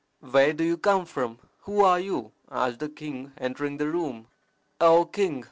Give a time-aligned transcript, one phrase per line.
[0.19, 1.37] "Where do you come from?
[1.65, 4.29] Who are you?" asked the king, entering the room.
[4.79, 5.39] "O king!"